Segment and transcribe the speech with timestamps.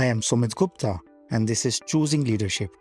[0.00, 0.98] I am Sumit Gupta,
[1.30, 2.74] and this is Choosing Leadership,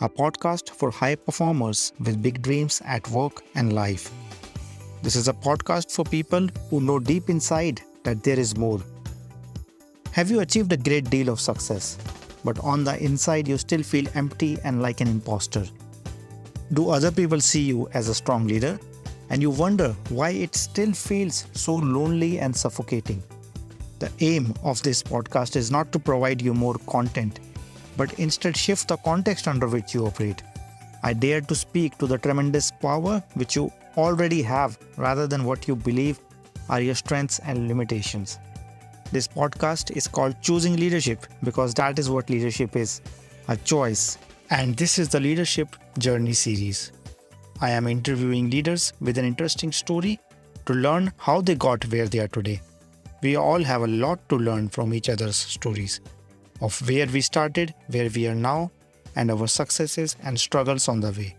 [0.00, 4.10] a podcast for high performers with big dreams at work and life.
[5.00, 8.80] This is a podcast for people who know deep inside that there is more.
[10.10, 11.96] Have you achieved a great deal of success,
[12.44, 15.64] but on the inside you still feel empty and like an imposter?
[16.72, 18.80] Do other people see you as a strong leader?
[19.30, 23.22] And you wonder why it still feels so lonely and suffocating.
[24.04, 27.40] The aim of this podcast is not to provide you more content,
[27.96, 30.42] but instead shift the context under which you operate.
[31.02, 35.66] I dare to speak to the tremendous power which you already have rather than what
[35.66, 36.20] you believe
[36.68, 38.38] are your strengths and limitations.
[39.10, 43.00] This podcast is called Choosing Leadership because that is what leadership is
[43.48, 44.18] a choice.
[44.50, 46.92] And this is the Leadership Journey series.
[47.62, 50.20] I am interviewing leaders with an interesting story
[50.66, 52.60] to learn how they got where they are today.
[53.24, 56.02] We all have a lot to learn from each other's stories
[56.60, 58.70] of where we started, where we are now,
[59.16, 61.34] and our successes and struggles on the way.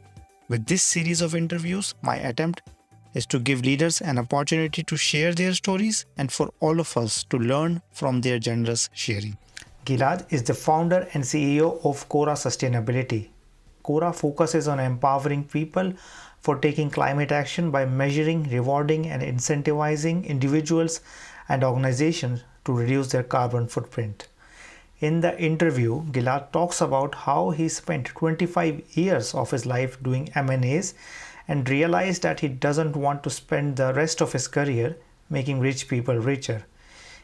[0.49, 2.63] With this series of interviews, my attempt
[3.13, 7.23] is to give leaders an opportunity to share their stories and for all of us
[7.25, 9.37] to learn from their generous sharing.
[9.85, 13.29] Gilad is the founder and CEO of Cora Sustainability.
[13.83, 15.93] Cora focuses on empowering people
[16.39, 21.01] for taking climate action by measuring, rewarding, and incentivizing individuals
[21.47, 24.27] and organizations to reduce their carbon footprint.
[24.99, 30.29] In the interview, Gilad talks about how he spent 25 years of his life doing
[30.33, 30.93] M&As
[31.47, 34.95] and realized that he doesn't want to spend the rest of his career
[35.29, 36.65] making rich people richer.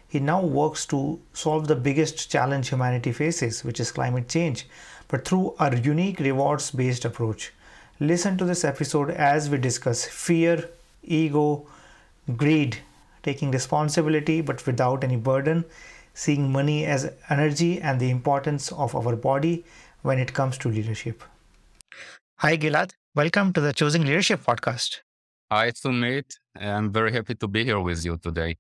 [0.08, 4.68] He now works to solve the biggest challenge humanity faces, which is climate change,
[5.08, 7.54] but through a unique rewards based approach.
[8.00, 10.70] Listen to this episode as we discuss fear,
[11.04, 11.66] ego,
[12.36, 12.80] greed,
[13.24, 15.66] taking responsibility but without any burden,
[16.14, 19.64] seeing money as energy, and the importance of our body
[20.02, 21.24] when it comes to leadership.
[22.40, 22.92] Hi, Gilad.
[23.16, 25.00] Welcome to the Choosing Leadership podcast.
[25.52, 26.38] Hi, Sumit.
[26.56, 28.58] I'm very happy to be here with you today.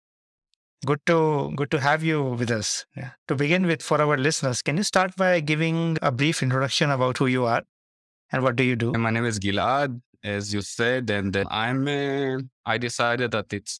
[0.85, 2.85] Good to good to have you with us.
[2.97, 3.11] Yeah.
[3.27, 7.19] To begin with, for our listeners, can you start by giving a brief introduction about
[7.19, 7.61] who you are
[8.31, 8.91] and what do you do?
[8.93, 11.87] My name is Gilad, as you said, and I'm.
[11.87, 13.79] Uh, I decided that it's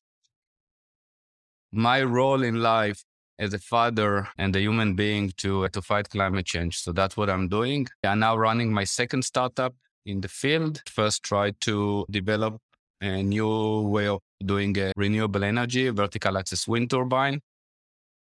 [1.71, 3.03] my role in life
[3.39, 6.77] as a father and a human being to, to fight climate change.
[6.77, 7.87] So that's what I'm doing.
[8.03, 9.73] I'm now running my second startup
[10.05, 10.81] in the field.
[10.87, 12.57] First, try to develop
[13.01, 17.41] a new way of doing a renewable energy, vertical axis wind turbine.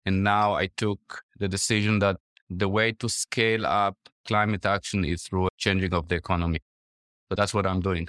[0.06, 2.16] And now I took the decision that
[2.48, 3.96] the way to scale up
[4.26, 6.60] climate action is through changing of the economy.
[7.28, 8.08] So that's what I'm doing.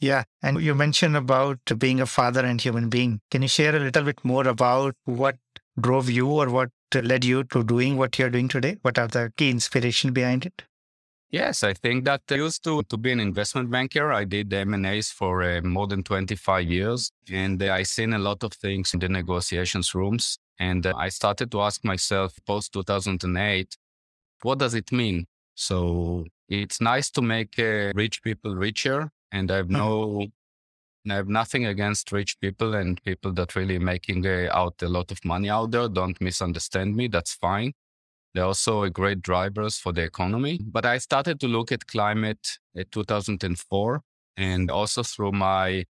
[0.00, 0.24] Yeah.
[0.42, 3.20] And you mentioned about being a father and human being.
[3.30, 5.36] Can you share a little bit more about what
[5.78, 8.78] drove you or what led you to doing what you're doing today?
[8.82, 10.64] What are the key inspiration behind it?
[11.30, 14.12] Yes, I think that I used to, to be an investment banker.
[14.12, 18.42] I did M&As for uh, more than 25 years and uh, I seen a lot
[18.42, 20.38] of things in the negotiations rooms.
[20.58, 23.76] And uh, I started to ask myself post 2008,
[24.42, 25.26] what does it mean?
[25.54, 30.26] So it's nice to make uh, rich people richer, and I have no,
[31.08, 35.10] I have nothing against rich people and people that really making uh, out a lot
[35.10, 35.88] of money out there.
[35.88, 37.08] Don't misunderstand me.
[37.08, 37.72] That's fine.
[38.34, 40.60] They're also great drivers for the economy.
[40.62, 44.02] But I started to look at climate in 2004
[44.36, 45.84] and also through my, you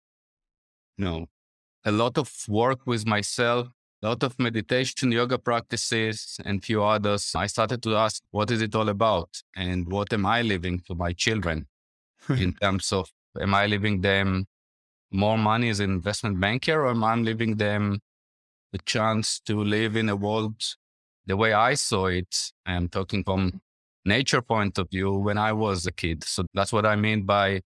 [0.97, 1.25] know,
[1.85, 3.67] a lot of work with myself,
[4.01, 7.33] a lot of meditation, yoga practices, and few others.
[7.35, 9.41] I started to ask, what is it all about?
[9.55, 11.67] And what am I leaving to my children
[12.29, 13.09] in terms of
[13.39, 14.45] am I leaving them
[15.11, 17.99] more money as an investment banker or am I leaving them
[18.71, 20.61] the chance to live in a world
[21.25, 22.51] the way I saw it?
[22.65, 23.61] I am talking from
[24.05, 26.23] nature point of view when I was a kid.
[26.23, 27.61] So that's what I mean by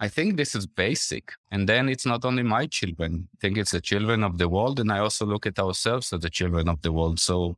[0.00, 1.32] I think this is basic.
[1.50, 3.28] And then it's not only my children.
[3.34, 4.80] I think it's the children of the world.
[4.80, 7.20] And I also look at ourselves as the children of the world.
[7.20, 7.56] So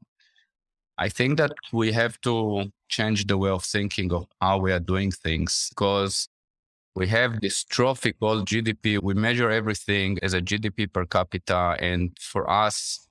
[0.99, 4.81] I think that we have to change the way of thinking of how we are
[4.81, 6.29] doing things because
[6.97, 9.01] we have this trophy called GDP.
[9.03, 11.77] We measure everything as a GDP per capita.
[11.79, 13.07] And for us,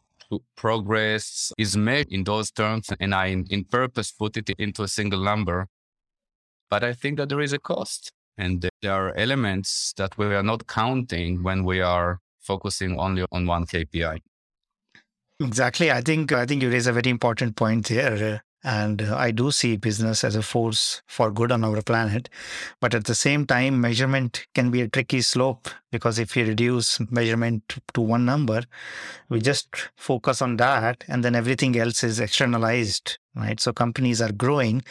[0.57, 2.89] progress is measured in those terms.
[2.99, 5.67] And I, in, purpose, put it into a single number.
[6.67, 8.11] But I think that there is a cost.
[8.39, 13.45] And there are elements that we are not counting when we are focusing only on
[13.45, 14.19] one KPI.
[15.39, 15.91] Exactly.
[15.91, 18.41] I think I think you raise a very important point here.
[18.41, 22.29] Uh, And uh, I do see business as a force for good on our planet.
[22.81, 26.99] But at the same time, measurement can be a tricky slope because if you reduce
[27.11, 28.63] measurement to one number,
[29.29, 33.59] we just focus on that and then everything else is externalized, right?
[33.59, 34.81] So companies are growing,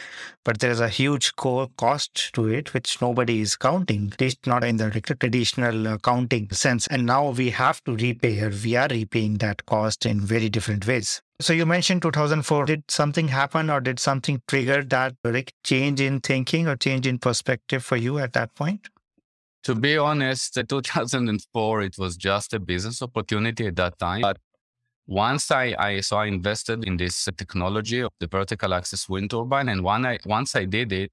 [0.45, 4.63] but there's a huge core cost to it, which nobody is counting, at least not
[4.63, 4.89] in the
[5.19, 6.87] traditional accounting sense.
[6.87, 10.87] And now we have to repay or we are repaying that cost in very different
[10.87, 11.21] ways.
[11.41, 12.65] So you mentioned 2004.
[12.65, 17.19] Did something happen or did something trigger that like change in thinking or change in
[17.19, 18.87] perspective for you at that point?
[19.63, 24.21] To be honest, 2004, it was just a business opportunity at that time.
[24.21, 24.37] But
[25.07, 29.69] once I, I so I invested in this technology of the vertical axis wind turbine,
[29.69, 31.11] and when I, once I did it,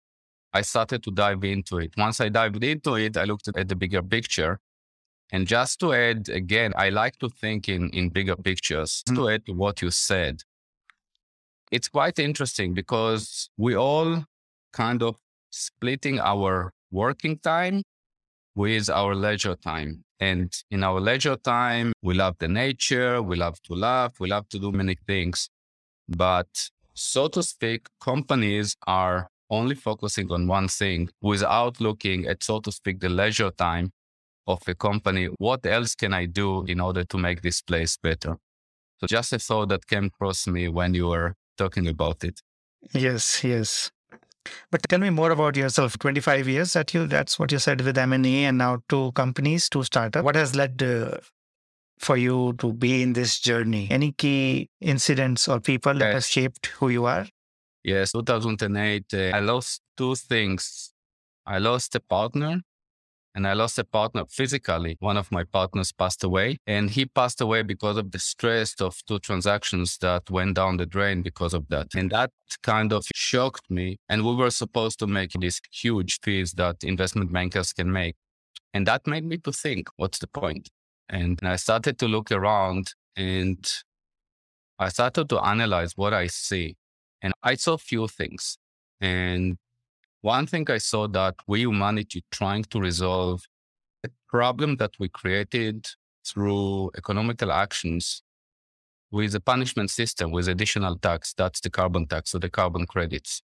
[0.52, 1.94] I started to dive into it.
[1.96, 4.60] Once I dived into it, I looked at the bigger picture
[5.32, 9.02] and just to add again, I like to think in, in bigger pictures.
[9.08, 9.16] Mm-hmm.
[9.16, 10.42] To add to what you said,
[11.70, 14.24] it's quite interesting because we all
[14.74, 15.16] kind of
[15.50, 17.82] splitting our working time
[18.54, 20.04] with our leisure time.
[20.20, 24.48] And in our leisure time, we love the nature, we love to laugh, we love
[24.50, 25.48] to do many things.
[26.08, 32.60] But so to speak, companies are only focusing on one thing without looking at, so
[32.60, 33.92] to speak, the leisure time
[34.46, 35.26] of a company.
[35.38, 38.36] What else can I do in order to make this place better?
[39.00, 42.40] So just a thought that came across me when you were talking about it.
[42.92, 43.90] Yes, yes.
[44.70, 45.98] But tell me more about yourself.
[45.98, 49.84] 25 years that you, that's what you said with M&A and now two companies, two
[49.84, 50.24] startups.
[50.24, 51.18] What has led uh,
[51.98, 53.88] for you to be in this journey?
[53.90, 56.00] Any key incidents or people yes.
[56.00, 57.26] that have shaped who you are?
[57.84, 60.92] Yes, 2008, uh, I lost two things.
[61.46, 62.60] I lost a partner
[63.34, 64.96] and I lost a partner physically.
[65.00, 68.96] One of my partners passed away, and he passed away because of the stress of
[69.06, 71.88] two transactions that went down the drain because of that.
[71.94, 72.30] And that
[72.62, 73.96] kind of shocked me.
[74.08, 78.16] And we were supposed to make these huge fees that investment bankers can make.
[78.74, 80.68] And that made me to think, what's the point?
[81.08, 83.70] And I started to look around and
[84.78, 86.76] I started to analyze what I see.
[87.22, 88.58] And I saw few things.
[89.00, 89.56] And
[90.22, 93.42] one thing I saw that we humanity trying to resolve
[94.04, 95.86] a problem that we created
[96.26, 98.22] through economical actions
[99.10, 101.34] with a punishment system with additional tax.
[101.36, 103.42] That's the carbon tax or the carbon credits.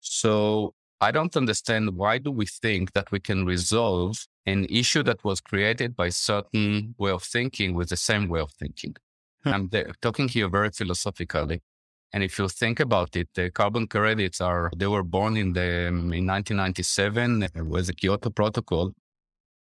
[0.00, 5.24] So I don't understand why do we think that we can resolve an issue that
[5.24, 8.96] was created by certain way of thinking with the same way of thinking.
[9.44, 9.48] Hmm.
[9.48, 9.70] I'm
[10.02, 11.62] talking here very philosophically.
[12.12, 15.88] And if you think about it, the carbon credits are, they were born in the,
[15.88, 18.92] um, in 1997 with the Kyoto Protocol.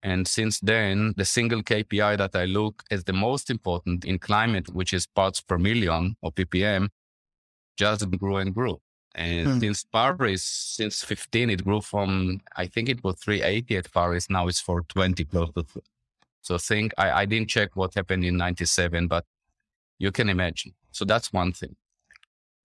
[0.01, 4.67] And since then, the single KPI that I look as the most important in climate,
[4.73, 6.89] which is parts per million or ppm,
[7.77, 8.79] just grew and grew.
[9.15, 9.59] And hmm.
[9.59, 14.29] since Paris, since 15, it grew from, I think it was 380 at Paris.
[14.29, 15.65] Now it's 420 close to.
[16.41, 19.23] So think, I, I didn't check what happened in 97, but
[19.99, 20.73] you can imagine.
[20.91, 21.77] So that's one thing.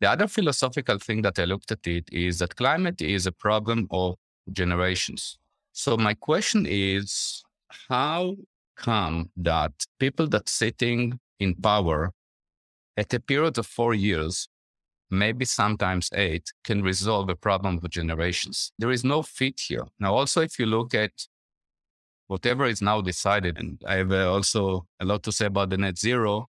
[0.00, 3.88] The other philosophical thing that I looked at it is that climate is a problem
[3.90, 4.14] of
[4.52, 5.38] generations.
[5.72, 7.42] So my question is,
[7.88, 8.36] how
[8.76, 12.12] come that people that sitting in power
[12.96, 14.48] at a period of four years,
[15.10, 18.72] maybe sometimes eight, can resolve a problem of generations?
[18.78, 19.86] There is no fit here.
[19.98, 21.12] Now, also, if you look at
[22.28, 25.78] whatever is now decided, and I have uh, also a lot to say about the
[25.78, 26.48] net zero,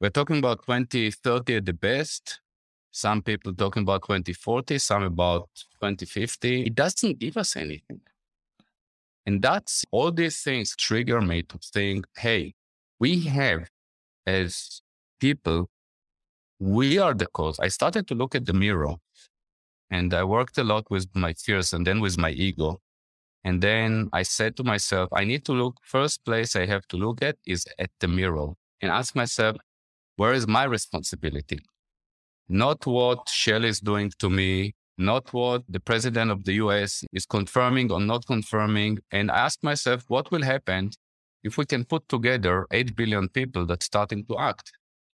[0.00, 2.40] we're talking about 2030 at the best.
[2.90, 5.48] Some people talking about 2040, some about
[5.80, 6.66] 2050.
[6.66, 8.00] It doesn't give us anything.
[9.26, 12.54] And that's all these things trigger me to think, hey,
[12.98, 13.68] we have
[14.26, 14.80] as
[15.20, 15.68] people,
[16.58, 17.60] we are the cause.
[17.60, 18.94] I started to look at the mirror
[19.90, 22.80] and I worked a lot with my fears and then with my ego.
[23.44, 26.96] And then I said to myself, I need to look, first place I have to
[26.96, 29.56] look at is at the mirror and ask myself,
[30.20, 31.60] where is my responsibility?
[32.46, 37.24] Not what Shell is doing to me, not what the president of the US is
[37.24, 38.98] confirming or not confirming.
[39.10, 40.90] And I ask myself, what will happen
[41.42, 44.70] if we can put together 8 billion people that's starting to act?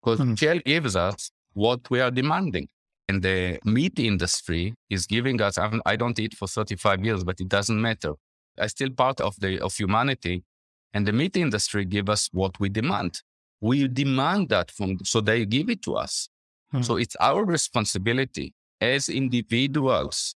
[0.02, 0.34] Because hmm.
[0.34, 2.68] Shell gives us what we are demanding.
[3.08, 7.48] And the meat industry is giving us, I don't eat for 35 years, but it
[7.48, 8.12] doesn't matter.
[8.58, 10.44] I'm still part of the of humanity.
[10.92, 13.22] And the meat industry give us what we demand
[13.60, 16.28] we demand that from so they give it to us
[16.72, 16.82] hmm.
[16.82, 20.34] so it's our responsibility as individuals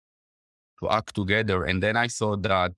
[0.81, 2.73] to act together and then i thought that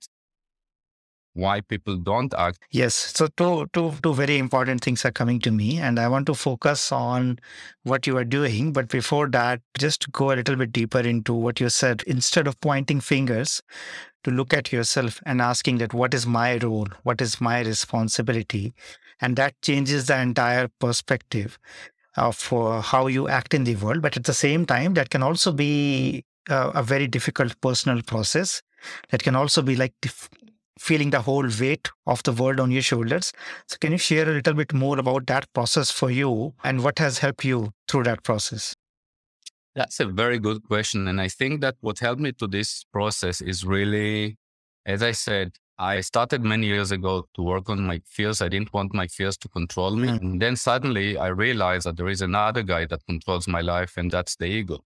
[1.36, 2.58] why people don't act.
[2.70, 2.94] Yes.
[2.94, 6.34] So two, two, two very important things are coming to me, and I want to
[6.34, 7.38] focus on
[7.82, 8.72] what you are doing.
[8.72, 12.02] But before that, just go a little bit deeper into what you said.
[12.06, 13.62] Instead of pointing fingers,
[14.24, 18.74] to look at yourself and asking that what is my role, what is my responsibility,
[19.20, 21.58] and that changes the entire perspective
[22.16, 24.02] of uh, how you act in the world.
[24.02, 28.62] But at the same time, that can also be uh, a very difficult personal process.
[29.10, 30.28] That can also be like dif-
[30.78, 33.32] feeling the whole weight of the world on your shoulders.
[33.66, 36.98] So, can you share a little bit more about that process for you and what
[36.98, 38.74] has helped you through that process?
[39.74, 41.06] That's a very good question.
[41.06, 44.38] And I think that what helped me to this process is really,
[44.86, 48.40] as I said, I started many years ago to work on my fears.
[48.40, 50.08] I didn't want my fears to control me.
[50.08, 50.20] Mm.
[50.20, 54.10] And then suddenly I realized that there is another guy that controls my life, and
[54.10, 54.80] that's the ego.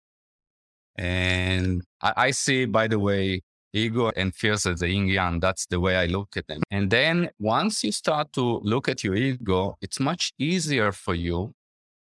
[0.96, 3.42] And I, I see, by the way,
[3.72, 5.38] ego and fears as the yin yang.
[5.38, 6.62] That's the way I look at them.
[6.70, 11.54] And then once you start to look at your ego, it's much easier for you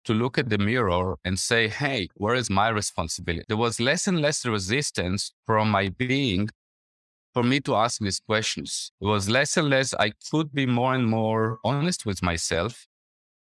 [0.05, 3.45] to look at the mirror and say, hey, where is my responsibility?
[3.49, 6.51] There was less and less resistance from my being
[7.35, 8.93] for me to ask these questions.
[9.01, 12.87] It was less and less, I could be more and more honest with myself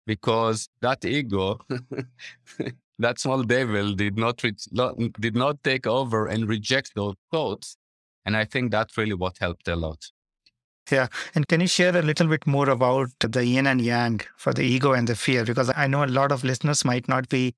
[0.07, 1.61] because that ego,
[2.99, 7.76] that small devil did not, re- did not take over and reject those thoughts.
[8.25, 9.99] And I think that's really what helped a lot.
[10.91, 11.09] Yeah.
[11.35, 14.62] And can you share a little bit more about the yin and yang for the
[14.62, 15.45] ego and the fear?
[15.45, 17.55] Because I know a lot of listeners might not be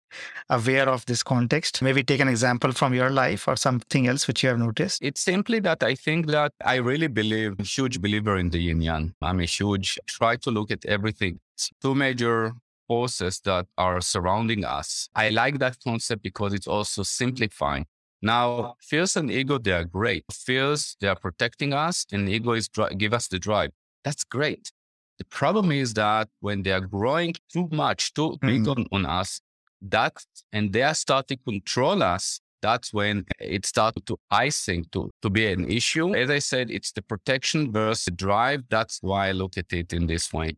[0.49, 1.83] aware of this context.
[1.83, 5.03] Maybe take an example from your life or something else which you have noticed.
[5.03, 9.15] It's simply that I think that I really believe, huge believer in the yin yang.
[9.21, 11.41] I'm a huge, try to look at everything.
[11.83, 12.53] Two major
[12.87, 15.09] forces that are surrounding us.
[15.17, 17.87] I like that concept because it's also simplifying.
[18.23, 20.25] Now, fears and ego, they are great.
[20.33, 23.71] Fears, they are protecting us, and ego is dri- give us the drive.
[24.05, 24.73] That's great.
[25.19, 28.85] The problem is that when they are growing too much, too big mm-hmm.
[28.93, 29.41] on, on us,
[29.83, 30.15] that
[30.53, 35.31] and they are starting to control us, that's when it starts to icing to, to
[35.31, 36.15] be an issue.
[36.15, 38.65] As I said, it's the protection versus the drive.
[38.71, 40.57] That's why I look at it in this way.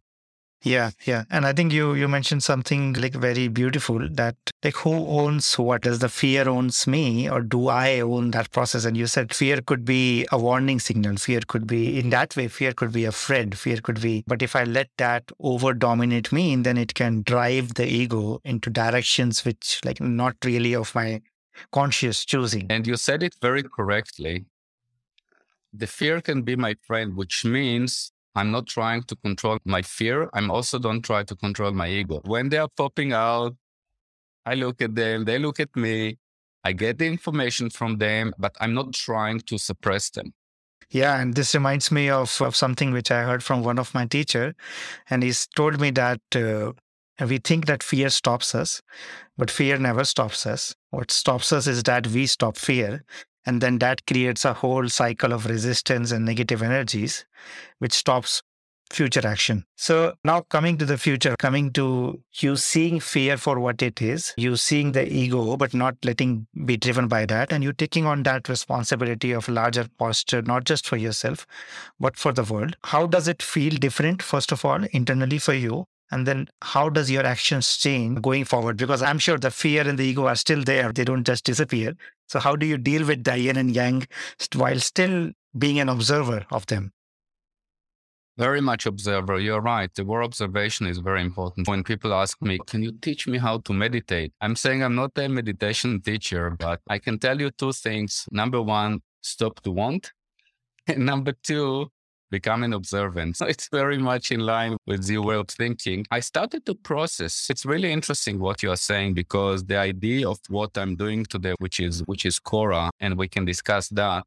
[0.63, 1.25] Yeah, yeah.
[1.31, 4.35] And I think you you mentioned something like very beautiful that
[4.65, 5.83] like who owns what?
[5.83, 8.85] Does the fear owns me or do I own that process?
[8.85, 11.17] And you said fear could be a warning signal.
[11.17, 13.57] Fear could be in that way, fear could be a friend.
[13.57, 17.75] Fear could be but if I let that over dominate me, then it can drive
[17.75, 21.23] the ego into directions which like not really of my
[21.71, 22.67] conscious choosing.
[22.69, 24.47] And you said it very correctly.
[25.73, 30.31] The fear can be my friend, which means I'm not trying to control my fear.
[30.33, 32.21] I'm also don't try to control my ego.
[32.25, 33.57] When they are popping out,
[34.47, 36.19] I look at them, they look at me.
[36.63, 40.35] I get the information from them, but I'm not trying to suppress them.
[40.91, 44.07] Yeah, and this reminds me of, of something which I heard from one of my
[44.07, 44.55] teacher,
[45.11, 46.73] and he's told me that uh,
[47.27, 48.81] we think that fear stops us,
[49.37, 50.77] but fear never stops us.
[50.91, 53.05] What stops us is that we stop fear,
[53.47, 57.25] and then that creates a whole cycle of resistance and negative energies,
[57.79, 58.43] which stops
[58.91, 59.65] future action.
[59.77, 64.33] So now coming to the future, coming to you seeing fear for what it is,
[64.37, 68.23] you seeing the ego, but not letting be driven by that, and you taking on
[68.25, 71.47] that responsibility of larger posture, not just for yourself,
[72.01, 72.77] but for the world.
[72.85, 75.87] How does it feel different, first of all, internally for you?
[76.11, 78.77] And then how does your actions change going forward?
[78.77, 80.93] Because I'm sure the fear and the ego are still there.
[80.93, 81.95] They don't just disappear.
[82.29, 84.07] So how do you deal with the yin and yang
[84.55, 86.93] while still being an observer of them?
[88.39, 89.41] Very much observer.
[89.41, 89.93] You're right.
[89.93, 91.67] The word observation is very important.
[91.67, 94.33] When people ask me, can you teach me how to meditate?
[94.41, 98.27] I'm saying I'm not a meditation teacher, but I can tell you two things.
[98.31, 100.13] Number one, stop to want.
[100.87, 101.91] And number two,
[102.31, 103.37] become an observant.
[103.39, 106.05] So it's very much in line with your way of thinking.
[106.11, 107.49] I started to process.
[107.51, 111.55] It's really interesting what you are saying because the idea of what I'm doing today,
[111.59, 114.25] which is which is Cora, and we can discuss that,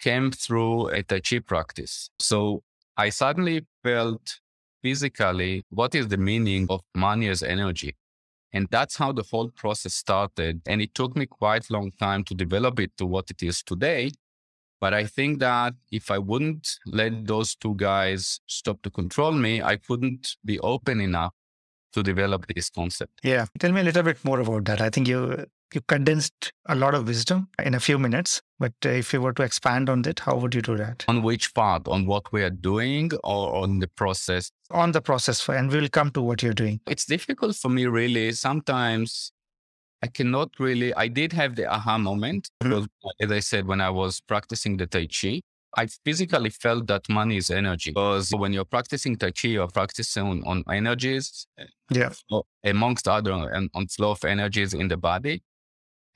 [0.00, 2.10] came through a Tai Chi practice.
[2.18, 2.62] So
[2.96, 4.40] I suddenly felt
[4.82, 7.94] physically what is the meaning of money as energy.
[8.52, 10.62] And that's how the whole process started.
[10.66, 13.62] And it took me quite a long time to develop it to what it is
[13.62, 14.10] today.
[14.80, 19.62] But I think that if I wouldn't let those two guys stop to control me,
[19.62, 21.32] I couldn't be open enough
[21.94, 23.12] to develop this concept.
[23.22, 23.46] Yeah.
[23.58, 24.80] Tell me a little bit more about that.
[24.82, 28.90] I think you you condensed a lot of wisdom in a few minutes, but uh,
[28.90, 31.04] if you were to expand on that, how would you do that?
[31.08, 31.88] On which part?
[31.88, 34.52] On what we are doing or on the process?
[34.70, 36.80] On the process, and we'll come to what you're doing.
[36.86, 38.32] It's difficult for me, really.
[38.32, 39.32] Sometimes
[40.02, 40.94] I cannot really.
[40.94, 42.68] I did have the aha moment mm-hmm.
[42.68, 42.88] because,
[43.20, 45.40] as I said, when I was practicing the Tai Chi,
[45.76, 50.26] I physically felt that money is energy because when you're practicing Tai Chi, you're practicing
[50.26, 51.46] on, on energies,
[51.90, 52.12] yeah,
[52.64, 55.42] amongst other and on flow of energies in the body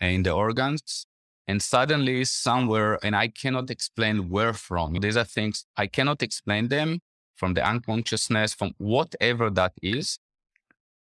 [0.00, 1.06] and in the organs.
[1.48, 4.94] And suddenly, somewhere, and I cannot explain where from.
[4.94, 7.00] These are things I cannot explain them
[7.34, 10.18] from the unconsciousness, from whatever that is.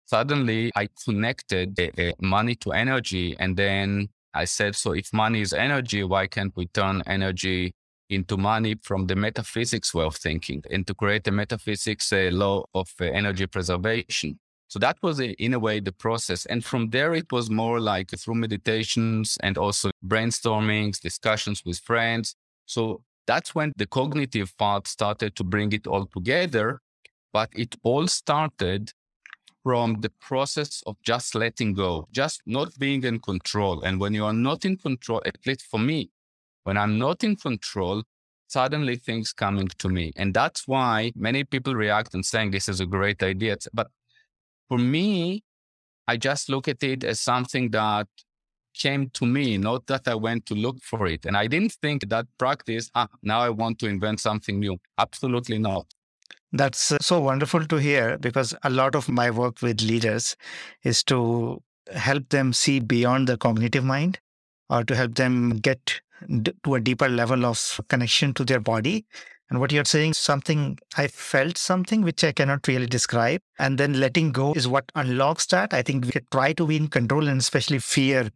[0.09, 5.53] Suddenly, I connected uh, money to energy, and then I said, so if money is
[5.53, 7.73] energy, why can't we turn energy
[8.09, 12.63] into money from the metaphysics way of thinking and to create a metaphysics uh, law
[12.73, 14.39] of uh, energy preservation?
[14.67, 16.47] So that was, uh, in a way, the process.
[16.47, 22.35] And from there, it was more like through meditations and also brainstormings, discussions with friends.
[22.65, 26.79] So that's when the cognitive part started to bring it all together.
[27.31, 28.91] But it all started
[29.63, 33.81] from the process of just letting go, just not being in control.
[33.81, 36.11] And when you are not in control, at least for me,
[36.63, 38.03] when I'm not in control,
[38.47, 40.11] suddenly things coming to me.
[40.15, 43.57] And that's why many people react and saying this is a great idea.
[43.73, 43.87] But
[44.67, 45.43] for me,
[46.07, 48.07] I just look at it as something that
[48.73, 51.25] came to me, not that I went to look for it.
[51.25, 54.77] And I didn't think that practice, ah, now I want to invent something new.
[54.97, 55.85] Absolutely not.
[56.51, 60.35] That's uh, so wonderful to hear because a lot of my work with leaders
[60.83, 61.61] is to
[61.93, 64.19] help them see beyond the cognitive mind
[64.69, 66.01] or to help them get
[66.63, 69.05] to a deeper level of connection to their body.
[69.49, 73.41] And what you're saying, something I felt something which I cannot really describe.
[73.57, 75.73] And then letting go is what unlocks that.
[75.73, 78.29] I think we try to be in control, and especially fear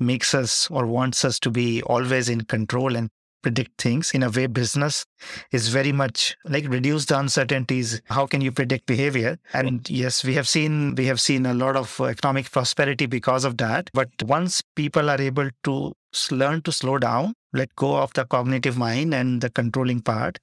[0.00, 3.08] makes us or wants us to be always in control and
[3.42, 5.04] predict things in a way business
[5.52, 8.00] is very much like reduce the uncertainties.
[8.06, 9.38] How can you predict behavior?
[9.52, 13.56] And yes we have seen we have seen a lot of economic prosperity because of
[13.58, 13.90] that.
[13.94, 15.92] But once people are able to
[16.30, 20.38] learn to slow down let go of the cognitive mind and the controlling part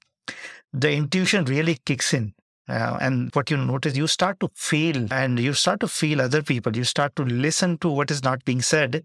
[0.72, 2.34] the intuition really kicks in.
[2.68, 6.42] Uh, and what you notice, you start to feel and you start to feel other
[6.42, 6.76] people.
[6.76, 9.04] You start to listen to what is not being said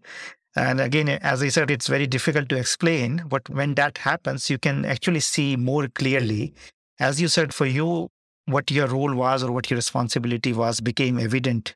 [0.55, 4.57] and again, as I said, it's very difficult to explain, but when that happens, you
[4.57, 6.53] can actually see more clearly.
[6.99, 8.09] As you said, for you,
[8.45, 11.75] what your role was or what your responsibility was became evident.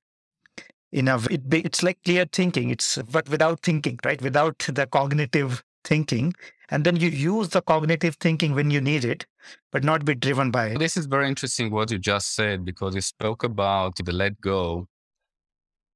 [0.94, 2.70] A, it, it's like clear thinking.
[2.70, 4.22] It's but without thinking, right?
[4.22, 6.34] Without the cognitive thinking,
[6.70, 9.26] and then you use the cognitive thinking when you need it,
[9.72, 10.80] but not be driven by it.
[10.80, 14.88] This is very interesting what you just said because you spoke about the let go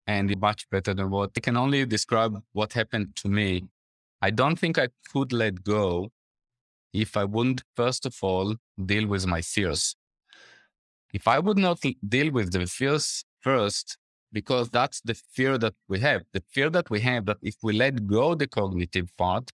[0.09, 3.49] and much better than what I can only describe what happened to me.
[4.27, 6.09] I don't think I could let go
[6.91, 8.55] if I wouldn't, first of all,
[8.91, 9.95] deal with my fears.
[11.13, 11.79] If I would not
[12.15, 13.97] deal with the fears first,
[14.31, 17.73] because that's the fear that we have, the fear that we have that if we
[17.73, 19.51] let go the cognitive part,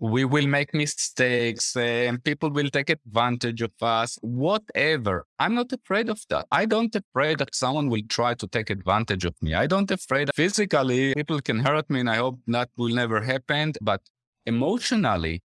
[0.00, 5.26] we will make mistakes and people will take advantage of us whatever.
[5.38, 6.46] I'm not afraid of that.
[6.52, 9.54] I don't afraid that someone will try to take advantage of me.
[9.54, 13.72] I don't afraid physically people can hurt me and i hope that will never happen
[13.80, 14.00] but
[14.46, 15.42] emotionally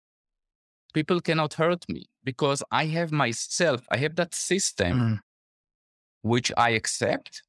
[0.94, 5.18] people cannot hurt me because i have myself i have that system mm.
[6.22, 7.42] which i accept.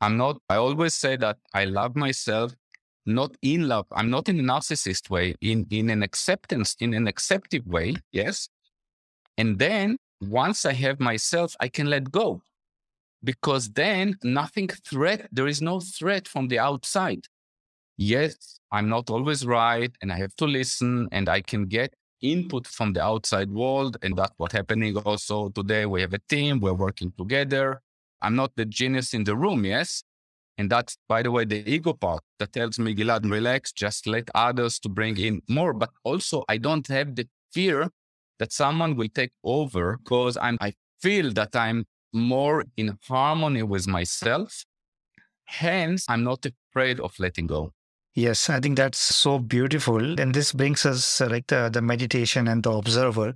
[0.00, 2.52] I'm not i always say that i love myself
[3.06, 3.86] not in love.
[3.92, 7.96] I'm not in a narcissist way, in, in an acceptance, in an acceptive way.
[8.12, 8.48] Yes.
[9.36, 12.40] And then once I have myself, I can let go
[13.22, 17.24] because then nothing threat, there is no threat from the outside.
[17.96, 22.66] Yes, I'm not always right and I have to listen and I can get input
[22.66, 23.96] from the outside world.
[24.02, 25.86] And that's what's happening also today.
[25.86, 27.80] We have a team, we're working together.
[28.20, 30.02] I'm not the genius in the room, yes,
[30.56, 34.28] and that's, by the way, the ego part that tells me, Gilad, relax, just let
[34.34, 35.72] others to bring in more.
[35.72, 37.90] But also, I don't have the fear
[38.38, 43.88] that someone will take over because I'm, I feel that I'm more in harmony with
[43.88, 44.64] myself.
[45.46, 47.72] Hence, I'm not afraid of letting go.
[48.14, 50.20] Yes, I think that's so beautiful.
[50.20, 53.34] And this brings us uh, like the, the meditation and the observer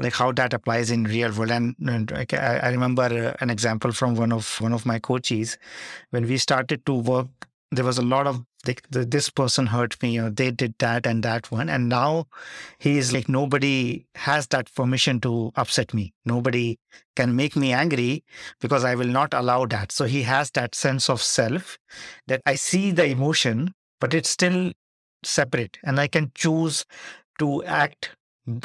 [0.00, 1.50] like how that applies in real world.
[1.50, 2.26] And, and I,
[2.62, 5.58] I remember uh, an example from one of one of my coaches.
[6.10, 7.28] When we started to work
[7.72, 11.22] there was a lot of like this person hurt me or they did that and
[11.22, 11.68] that one.
[11.68, 12.26] And now
[12.78, 16.12] he is like nobody has that permission to upset me.
[16.26, 16.78] Nobody
[17.16, 18.24] can make me angry
[18.60, 19.92] because i will not allow that.
[19.92, 21.78] So he has that sense of self
[22.26, 24.72] that i see the emotion but it's still
[25.22, 25.78] separate.
[25.84, 26.84] And i can choose
[27.38, 28.10] to act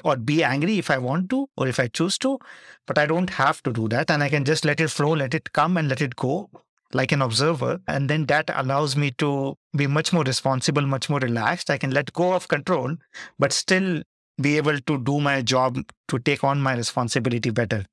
[0.03, 2.39] or be angry if I want to or if I choose to,
[2.88, 4.09] but I don't have to do that.
[4.09, 6.49] And I can just let it flow, let it come and let it go
[6.93, 7.79] like an observer.
[7.88, 11.69] And then that allows me to be much more responsible, much more relaxed.
[11.69, 12.95] I can let go of control,
[13.38, 14.01] but still
[14.41, 17.85] be able to do my job, to take on my responsibility better?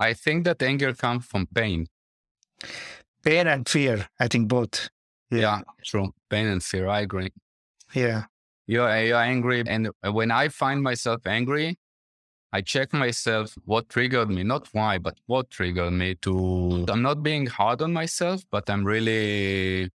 [0.00, 1.88] I think that anger comes from pain.
[3.24, 4.88] Pain and fear, I think both.
[5.30, 6.12] Yeah, true.
[6.30, 6.88] Pain and fear.
[6.88, 7.32] I agree.
[7.92, 8.24] Yeah.
[8.66, 9.62] You're, uh, you're angry.
[9.66, 11.78] And when I find myself angry,
[12.52, 16.86] I check myself what triggered me, not why, but what triggered me to.
[16.88, 19.90] I'm not being hard on myself, but I'm really,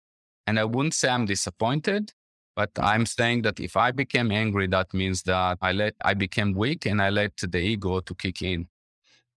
[0.46, 2.12] and I wouldn't say I'm disappointed,
[2.54, 6.54] but I'm saying that if I became angry, that means that I let, I became
[6.54, 8.68] weak and I let the ego to kick in.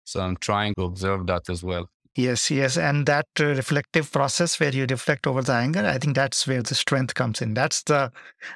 [0.05, 1.89] So I'm trying to observe that as well.
[2.16, 2.79] Yes, yes.
[2.79, 6.62] And that uh, reflective process where you reflect over the anger, I think that's where
[6.62, 7.52] the strength comes in.
[7.52, 8.11] That's the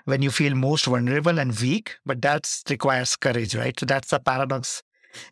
[0.06, 3.78] when you feel most vulnerable and weak, but that requires courage, right?
[3.78, 4.82] So that's the paradox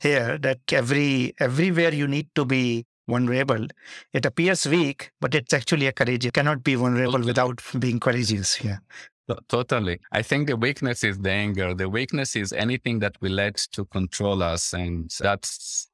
[0.02, 3.66] here that every everywhere you need to be vulnerable,
[4.12, 6.26] it appears weak, but it's actually a courage.
[6.26, 8.62] You cannot be vulnerable without being courageous.
[8.62, 8.78] Yeah.
[9.48, 10.00] Totally.
[10.12, 11.74] I think the weakness is the anger.
[11.74, 14.72] The weakness is anything that we let to control us.
[14.72, 15.88] And that's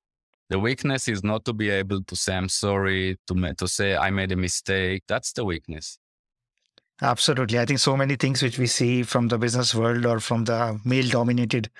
[0.54, 4.10] the weakness is not to be able to say, I'm sorry, to, to say, I
[4.10, 5.02] made a mistake.
[5.08, 5.98] That's the weakness.
[7.02, 7.58] Absolutely.
[7.58, 10.78] I think so many things which we see from the business world or from the
[10.84, 11.70] male dominated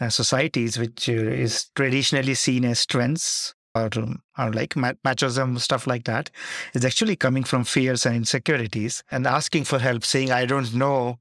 [0.00, 1.14] uh, societies, which uh,
[1.46, 3.90] is traditionally seen as strengths or,
[4.38, 6.30] or like machism, stuff like that,
[6.72, 11.18] is actually coming from fears and insecurities and asking for help, saying, I don't know,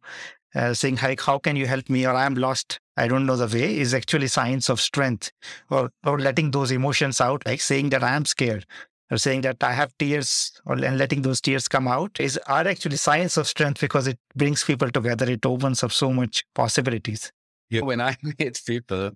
[0.53, 2.05] uh, saying, like, how can you help me?
[2.05, 2.79] Or I'm lost.
[2.95, 5.31] I don't know the way is actually signs of strength
[5.69, 8.65] or, or letting those emotions out, like saying that I am scared
[9.09, 12.67] or saying that I have tears or and letting those tears come out is are
[12.67, 15.29] actually signs of strength because it brings people together.
[15.29, 17.31] It opens up so much possibilities.
[17.69, 19.11] Yeah, when I meet people,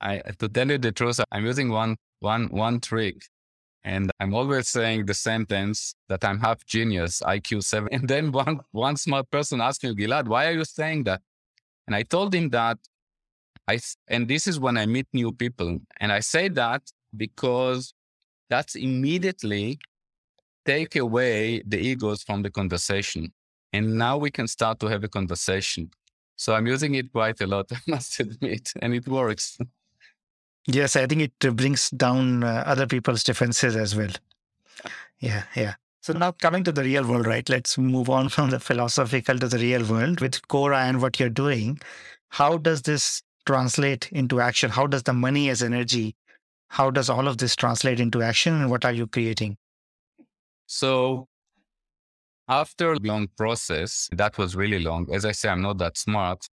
[0.00, 3.22] I to tell you the truth, I'm using one one one trick.
[3.84, 7.88] And I'm always saying the sentence that I'm half genius, IQ seven.
[7.92, 11.22] And then one one smart person asked me, Gilad, why are you saying that?
[11.86, 12.78] And I told him that
[13.68, 15.78] I, and this is when I meet new people.
[16.00, 16.82] And I say that
[17.16, 17.94] because
[18.48, 19.78] that's immediately
[20.64, 23.32] take away the egos from the conversation.
[23.72, 25.90] And now we can start to have a conversation.
[26.36, 29.58] So I'm using it quite a lot, I must admit, and it works.
[30.66, 34.10] Yes, I think it brings down uh, other people's defenses as well.
[35.20, 35.74] Yeah, yeah.
[36.02, 37.48] So now coming to the real world, right?
[37.48, 41.28] Let's move on from the philosophical to the real world with Cora and what you're
[41.28, 41.80] doing.
[42.28, 44.70] How does this translate into action?
[44.70, 46.14] How does the money as energy,
[46.68, 49.56] how does all of this translate into action and what are you creating?
[50.66, 51.28] So
[52.48, 55.12] after a long process, that was really long.
[55.12, 56.46] As I say, I'm not that smart.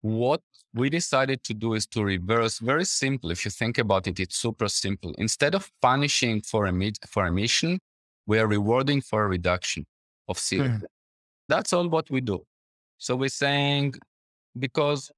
[0.00, 0.40] What
[0.74, 3.30] we decided to do is to reverse very simple.
[3.30, 5.14] If you think about it, it's super simple.
[5.18, 7.78] Instead of punishing for a, for emission,
[8.26, 9.84] we are rewarding for a reduction
[10.28, 10.80] of CO2.
[10.80, 10.82] Mm.
[11.48, 12.42] That's all what we do.
[12.98, 13.94] So we're saying,
[14.58, 15.10] because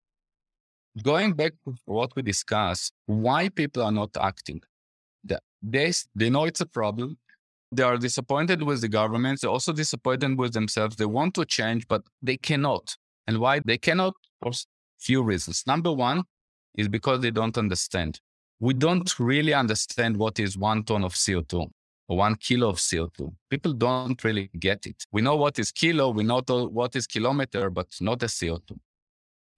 [1.03, 4.61] going back to what we discussed, why people are not acting.
[5.63, 7.17] They, they know it's a problem.
[7.73, 9.41] They are disappointed with the government.
[9.41, 10.97] They're also disappointed with themselves.
[10.97, 12.97] They want to change, but they cannot.
[13.27, 14.15] And why they cannot?
[14.43, 14.53] For
[14.99, 15.65] few reasons.
[15.67, 16.25] Number one
[16.77, 18.21] is because they don't understand.
[18.61, 21.69] We don't really understand what is one ton of CO2
[22.09, 23.33] or one kilo of CO2.
[23.51, 25.05] People don't really get it.
[25.11, 28.79] We know what is kilo, we know what is kilometer, but not the CO2.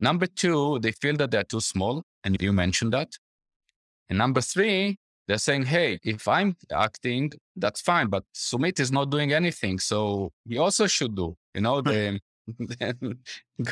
[0.01, 2.03] Number two, they feel that they're too small.
[2.25, 3.13] And you mentioned that.
[4.09, 9.11] And number three, they're saying, hey, if I'm acting, that's fine, but Sumit is not
[9.11, 9.79] doing anything.
[9.79, 12.21] So he also should do, you know, the,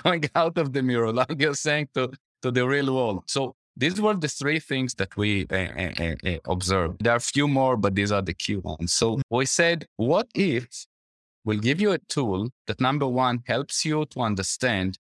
[0.03, 2.11] going out of the mirror, like you're saying to,
[2.43, 3.25] to the real world.
[3.27, 7.03] So these were the three things that we uh, uh, uh, observed.
[7.03, 8.93] There are a few more, but these are the key ones.
[8.93, 10.87] So we said, what if
[11.45, 14.99] we'll give you a tool that number one helps you to understand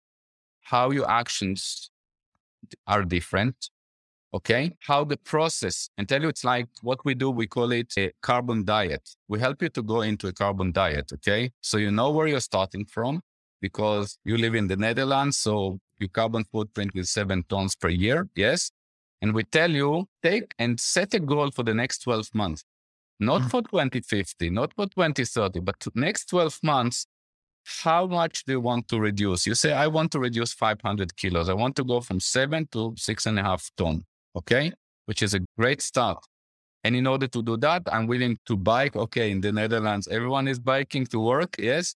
[0.73, 1.91] how your actions
[2.87, 3.69] are different.
[4.35, 4.73] Okay.
[4.81, 8.11] How the process and tell you it's like what we do, we call it a
[8.23, 9.05] carbon diet.
[9.29, 11.13] We help you to go into a carbon diet.
[11.13, 11.51] Okay.
[11.61, 13.21] So you know where you're starting from
[13.61, 15.37] because you live in the Netherlands.
[15.37, 18.29] So your carbon footprint is seven tons per year.
[18.35, 18.71] Yes.
[19.21, 22.65] And we tell you take and set a goal for the next 12 months,
[23.21, 23.51] not mm.
[23.51, 27.07] for 2050, not for 2030, but next 12 months
[27.65, 29.47] how much do you want to reduce?
[29.47, 31.49] You say, I want to reduce 500 kilos.
[31.49, 34.05] I want to go from seven to six and a half ton.
[34.37, 34.73] Okay.
[35.07, 36.19] Which is a great start.
[36.85, 38.97] And in order to do that, I'm willing to bike.
[38.97, 39.31] Okay.
[39.31, 41.57] In the Netherlands, everyone is biking to work.
[41.59, 41.95] Yes.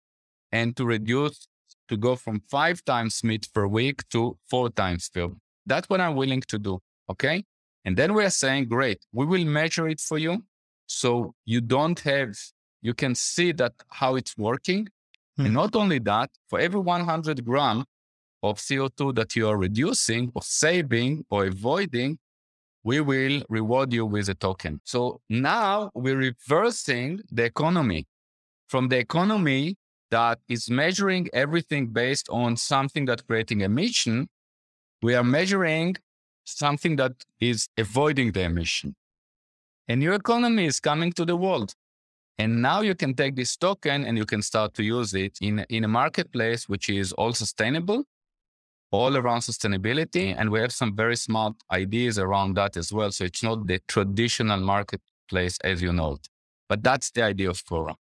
[0.52, 1.48] And to reduce,
[1.88, 5.28] to go from five times meat per week to four times per
[5.66, 6.80] That's what I'm willing to do.
[7.10, 7.44] Okay.
[7.84, 10.44] And then we're saying, great, we will measure it for you.
[10.86, 12.36] So you don't have,
[12.82, 14.88] you can see that how it's working
[15.38, 15.54] and hmm.
[15.54, 17.84] not only that, for every 100 gram
[18.42, 22.18] of CO2 that you are reducing or saving or avoiding,
[22.84, 24.80] we will reward you with a token.
[24.84, 28.06] So now we're reversing the economy
[28.68, 29.76] from the economy
[30.10, 34.28] that is measuring everything based on something that creating emission.
[35.02, 35.96] We are measuring
[36.44, 38.94] something that is avoiding the emission.
[39.88, 41.74] A new economy is coming to the world.
[42.38, 45.64] And now you can take this token and you can start to use it in,
[45.70, 48.04] in a marketplace which is all sustainable,
[48.90, 50.34] all around sustainability.
[50.36, 53.10] And we have some very smart ideas around that as well.
[53.10, 56.28] So it's not the traditional marketplace as you know it.
[56.68, 57.96] But that's the idea of Cora.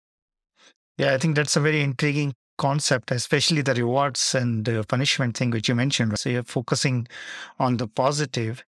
[0.99, 5.51] Yeah, I think that's a very intriguing concept, especially the rewards and the punishment thing
[5.51, 6.19] which you mentioned.
[6.19, 7.09] So you're focusing
[7.59, 8.65] on the positive,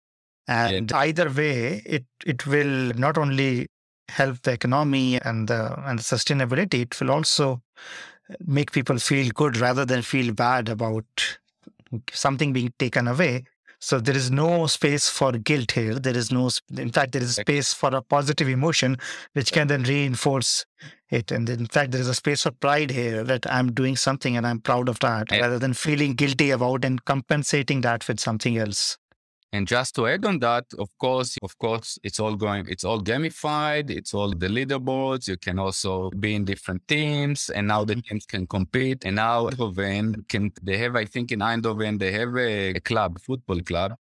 [0.47, 0.97] and yeah.
[0.97, 3.67] either way, it it will not only
[4.09, 7.61] help the economy and the and the sustainability, it will also
[8.45, 11.37] make people feel good rather than feel bad about
[12.11, 13.43] something being taken away.
[13.83, 15.95] So there is no space for guilt here.
[15.95, 18.97] There is no, in fact, there is space for a positive emotion,
[19.33, 20.67] which can then reinforce
[21.09, 21.31] it.
[21.31, 24.45] And in fact, there is a space for pride here that I'm doing something and
[24.45, 28.99] I'm proud of that, rather than feeling guilty about and compensating that with something else.
[29.53, 33.01] And just to add on that, of course, of course, it's all going, it's all
[33.01, 33.89] gamified.
[33.89, 35.27] It's all the leaderboards.
[35.27, 39.03] You can also be in different teams and now the teams can compete.
[39.03, 43.19] And now Eindhoven can, they have, I think in Eindhoven, they have a, a club,
[43.19, 43.95] football club,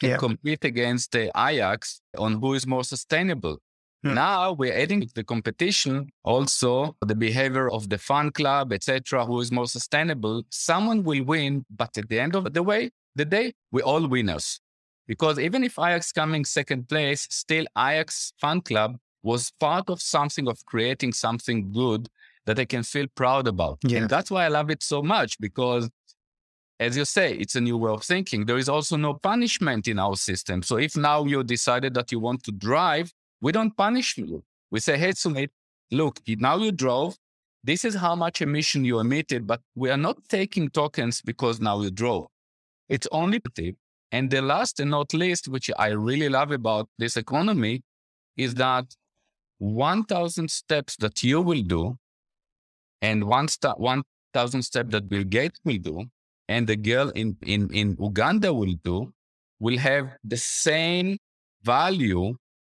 [0.00, 0.16] can yeah.
[0.16, 3.58] compete against the Ajax on who is more sustainable.
[4.02, 4.14] Hmm.
[4.14, 9.52] Now we're adding the competition, also the behavior of the fan club, etc., who is
[9.52, 10.42] more sustainable.
[10.50, 14.60] Someone will win, but at the end of the way, the day, we're all winners.
[15.06, 20.48] Because even if Ajax coming second place, still Ajax fan club was part of something
[20.48, 22.08] of creating something good
[22.46, 23.78] that I can feel proud about.
[23.82, 23.98] Yeah.
[23.98, 25.90] And that's why I love it so much because
[26.78, 28.44] as you say, it's a new way of thinking.
[28.44, 30.62] There is also no punishment in our system.
[30.62, 34.44] So if now you decided that you want to drive, we don't punish you.
[34.70, 35.48] We say, hey, Sumit,
[35.90, 37.16] look, now you drove.
[37.64, 41.80] This is how much emission you emitted, but we are not taking tokens because now
[41.80, 42.26] you drove.
[42.88, 43.40] It's only
[44.12, 47.82] and the last and not least, which I really love about this economy,
[48.36, 48.94] is that
[49.58, 51.96] 1,000 steps that you will do
[53.02, 56.04] and 1,000 steps that Bill Gates will do
[56.48, 59.12] and the girl in, in, in Uganda will do
[59.58, 61.18] will have the same
[61.62, 62.34] value hmm.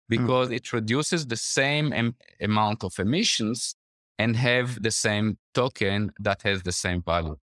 [0.08, 0.56] because mm.
[0.56, 3.74] it reduces the same em- amount of emissions
[4.18, 7.36] and have the same token that has the same value.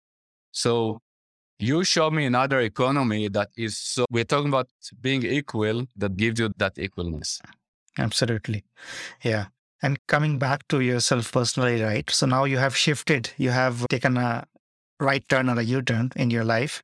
[0.53, 1.01] So
[1.59, 4.69] you show me another economy that is so we're talking about
[5.01, 7.41] being equal that gives you that equalness.
[7.99, 8.65] Absolutely.
[9.23, 9.47] Yeah.
[9.83, 12.09] And coming back to yourself personally right?
[12.11, 13.31] So now you have shifted.
[13.37, 14.47] You have taken a
[15.01, 16.83] right turn or a u-turn in your life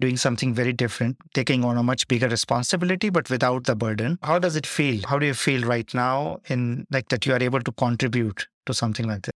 [0.00, 4.18] doing something very different taking on a much bigger responsibility but without the burden.
[4.22, 5.06] How does it feel?
[5.06, 8.74] How do you feel right now in like that you are able to contribute to
[8.74, 9.34] something like that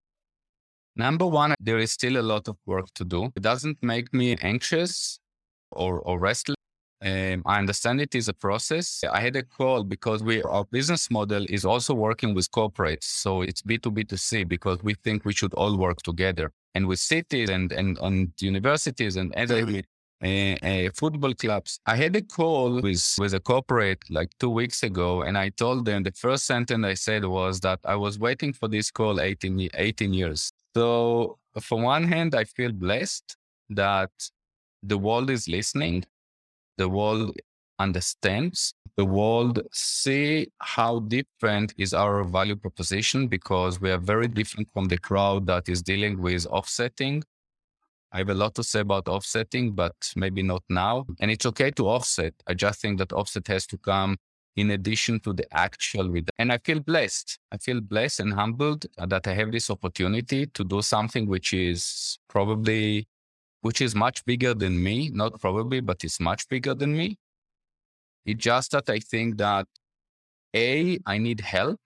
[0.96, 3.30] Number one, there is still a lot of work to do.
[3.34, 5.18] It doesn't make me anxious
[5.70, 6.56] or, or restless.
[7.04, 9.02] Um, I understand it is a process.
[9.10, 13.04] I had a call because we our business model is also working with corporates.
[13.04, 16.52] So it's B2B2C because we think we should all work together.
[16.74, 19.82] And with cities and, and, and universities and other
[20.22, 21.80] uh, uh, football clubs.
[21.84, 25.84] I had a call with, with a corporate like two weeks ago, and I told
[25.84, 29.70] them the first sentence I said was that I was waiting for this call 18,
[29.74, 30.52] 18 years.
[30.74, 33.36] So, from one hand, I feel blessed
[33.70, 34.10] that
[34.82, 36.04] the world is listening,
[36.78, 37.36] the world
[37.78, 44.68] understands, the world see how different is our value proposition because we are very different
[44.72, 47.22] from the crowd that is dealing with offsetting.
[48.12, 51.06] I have a lot to say about offsetting, but maybe not now.
[51.20, 52.34] And it's okay to offset.
[52.46, 54.18] I just think that offset has to come
[54.56, 56.34] in addition to the actual reduction.
[56.38, 57.38] And I feel blessed.
[57.50, 62.18] I feel blessed and humbled that I have this opportunity to do something which is
[62.28, 63.08] probably,
[63.62, 65.10] which is much bigger than me.
[65.10, 67.18] Not probably, but it's much bigger than me.
[68.26, 69.66] It's just that I think that
[70.54, 71.80] A, I need help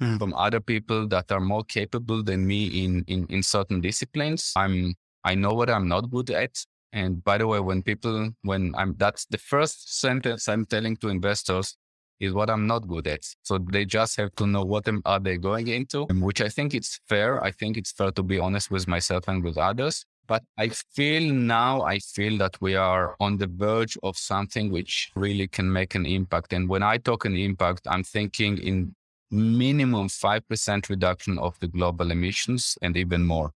[0.00, 0.18] mm.
[0.18, 4.52] from other people that are more capable than me in, in, in certain disciplines.
[4.56, 6.58] I'm, I know what I'm not good at.
[6.92, 11.08] And by the way, when people, when I'm, that's the first sentence I'm telling to
[11.08, 11.76] investors
[12.20, 13.24] is what I'm not good at.
[13.42, 17.00] So they just have to know what are they going into, which I think it's
[17.08, 17.42] fair.
[17.42, 20.04] I think it's fair to be honest with myself and with others.
[20.26, 25.10] But I feel now, I feel that we are on the verge of something which
[25.14, 26.54] really can make an impact.
[26.54, 28.94] And when I talk an impact, I'm thinking in
[29.30, 33.52] minimum 5% reduction of the global emissions and even more.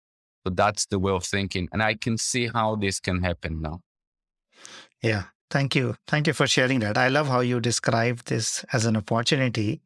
[0.47, 1.69] So that's the way of thinking.
[1.73, 3.81] And I can see how this can happen now.
[5.03, 5.25] Yeah.
[5.51, 5.97] Thank you.
[6.07, 6.99] Thank you for sharing that.
[6.99, 9.81] I love how you describe this as an opportunity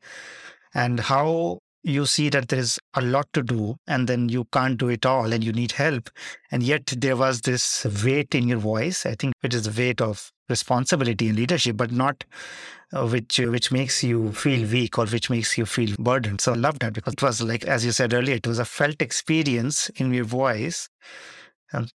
[0.75, 4.79] and how you see that there is a lot to do and then you can't
[4.79, 6.11] do it all and you need help.
[6.51, 10.01] And yet there was this weight in your voice, I think, which is the weight
[10.01, 12.25] of responsibility and leadership, but not
[12.92, 16.40] uh, which which makes you feel weak or which makes you feel burdened.
[16.40, 18.64] So I love that because it was like, as you said earlier, it was a
[18.64, 20.88] felt experience in your voice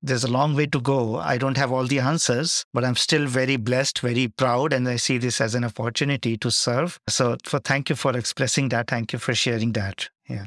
[0.02, 1.18] there's a long way to go.
[1.18, 4.96] I don't have all the answers, but I'm still very blessed, very proud, and I
[4.98, 7.00] see this as an opportunity to serve.
[7.10, 8.90] So, for thank you for expressing that.
[8.90, 10.10] Thank you for sharing that.
[10.30, 10.46] Yeah.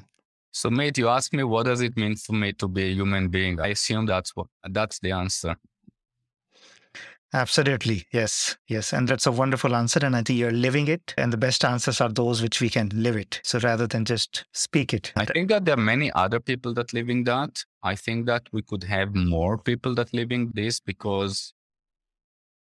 [0.53, 3.29] So, mate, you asked me what does it mean for me to be a human
[3.29, 3.61] being.
[3.61, 5.57] I assume that's what that's the answer.
[7.35, 8.07] Absolutely.
[8.11, 8.57] Yes.
[8.69, 8.93] Yes.
[8.93, 10.01] And that's a wonderful answer.
[10.03, 11.15] And I think you're living it.
[11.19, 13.41] And the best answers are those which we can live it.
[13.45, 15.13] So rather than just speak it.
[15.15, 17.65] I think that there are many other people that living that.
[17.83, 21.53] I think that we could have more people that living this because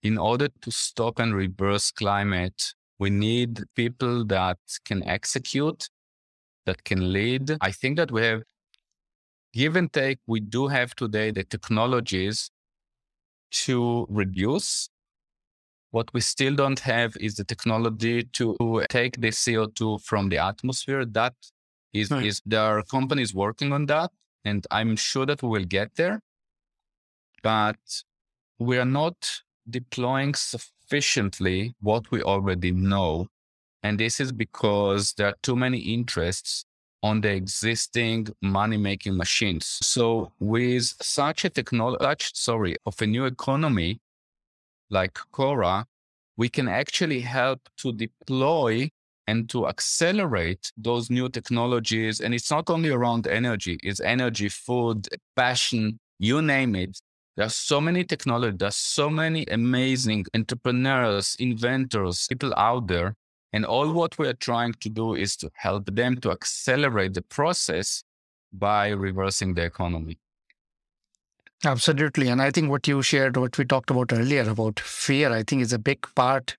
[0.02, 5.90] in order to stop and reverse climate, we need people that can execute,
[6.66, 7.58] that can lead.
[7.62, 8.42] I think that we have
[9.54, 10.20] give and take.
[10.28, 12.50] We do have today the technologies
[13.52, 14.90] to reduce.
[15.92, 21.06] What we still don't have is the technology to take the CO2 from the atmosphere.
[21.06, 21.34] That
[21.94, 22.26] is, right.
[22.26, 24.12] is there are companies working on that,
[24.44, 26.20] and I'm sure that we will get there.
[27.44, 27.78] But
[28.60, 29.16] we are not
[29.70, 33.28] deploying sufficiently what we already know.
[33.84, 36.66] And this is because there are too many interests
[37.06, 39.78] on the existing money making machines.
[39.84, 44.00] So with such a technology, sorry, of a new economy
[44.90, 45.86] like Cora,
[46.36, 48.90] we can actually help to deploy
[49.28, 52.22] and to accelerate those new technologies.
[52.22, 56.98] And it's not only around energy, it's energy, food, passion, you name it.
[57.36, 63.14] There are so many technologies, there's so many amazing entrepreneurs, inventors, people out there
[63.56, 67.22] and all what we are trying to do is to help them to accelerate the
[67.22, 68.04] process
[68.52, 70.20] by reversing the economy.
[71.64, 72.28] Absolutely.
[72.28, 75.62] And I think what you shared, what we talked about earlier about fear, I think
[75.62, 76.58] is a big part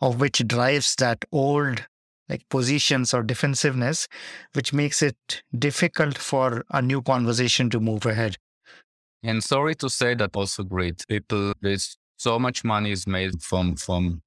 [0.00, 1.84] of which drives that old
[2.30, 4.08] like positions or defensiveness,
[4.54, 8.38] which makes it difficult for a new conversation to move ahead.
[9.22, 13.76] And sorry to say that also great people, there's so much money is made from
[13.76, 14.22] from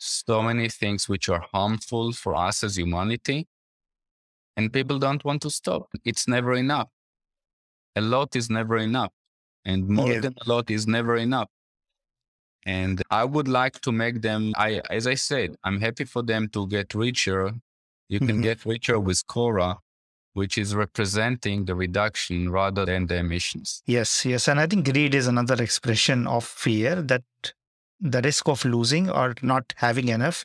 [0.00, 3.46] so many things which are harmful for us as humanity.
[4.56, 5.88] And people don't want to stop.
[6.04, 6.88] It's never enough.
[7.96, 9.12] A lot is never enough.
[9.64, 10.20] And more yeah.
[10.20, 11.48] than a lot is never enough.
[12.66, 16.48] And I would like to make them, I, as I said, I'm happy for them
[16.48, 17.52] to get richer.
[18.08, 18.42] You can mm-hmm.
[18.42, 19.78] get richer with Cora,
[20.32, 23.82] which is representing the reduction rather than the emissions.
[23.86, 24.48] Yes, yes.
[24.48, 27.22] And I think greed is another expression of fear that
[28.00, 30.44] the risk of losing or not having enough.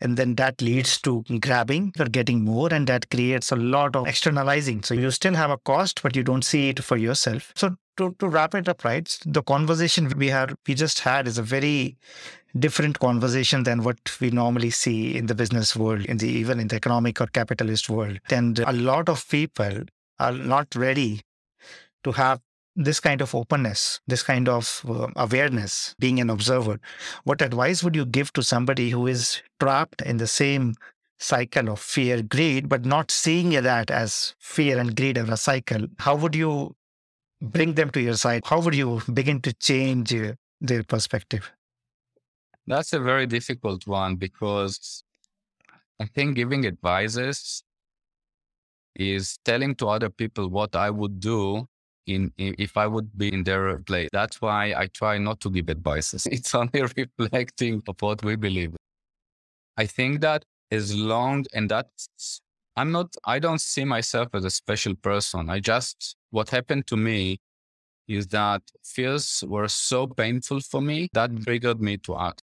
[0.00, 2.72] And then that leads to grabbing or getting more.
[2.72, 4.82] And that creates a lot of externalizing.
[4.82, 7.52] So you still have a cost, but you don't see it for yourself.
[7.54, 9.18] So to, to wrap it up, right?
[9.24, 11.96] The conversation we have we just had is a very
[12.58, 16.68] different conversation than what we normally see in the business world, in the even in
[16.68, 18.18] the economic or capitalist world.
[18.30, 19.84] And a lot of people
[20.18, 21.22] are not ready
[22.04, 22.40] to have
[22.76, 26.78] this kind of openness, this kind of uh, awareness, being an observer,
[27.24, 30.74] what advice would you give to somebody who is trapped in the same
[31.18, 35.86] cycle of fear, greed, but not seeing that as fear and greed as a cycle?
[35.98, 36.76] How would you
[37.40, 38.42] bring them to your side?
[38.44, 41.50] How would you begin to change uh, their perspective?
[42.66, 45.02] That's a very difficult one because
[45.98, 47.62] I think giving advices
[48.94, 51.68] is telling to other people what I would do
[52.06, 54.08] in, in, if I would be in their place.
[54.12, 56.26] That's why I try not to give advices.
[56.30, 56.82] It's only
[57.18, 58.74] reflecting of what we believe.
[59.76, 62.40] I think that as long and that's
[62.76, 65.50] I'm not I don't see myself as a special person.
[65.50, 67.40] I just what happened to me
[68.08, 72.42] is that fears were so painful for me that triggered me to act.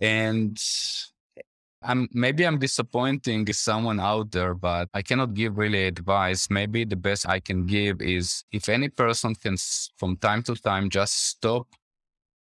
[0.00, 0.58] And
[1.84, 6.48] I'm maybe I'm disappointing someone out there, but I cannot give really advice.
[6.50, 9.56] Maybe the best I can give is if any person can
[9.96, 11.66] from time to time just stop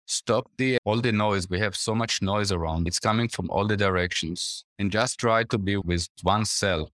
[0.05, 1.49] stop the all the noise.
[1.49, 2.87] We have so much noise around.
[2.87, 4.65] It's coming from all the directions.
[4.79, 6.89] And just try to be with oneself